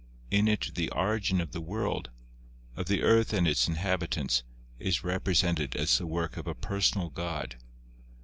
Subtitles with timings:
[0.31, 2.09] In it the origin of the world,
[2.75, 4.41] of the earth and its inhabitants,
[4.79, 7.57] is represented as the work of a personal God.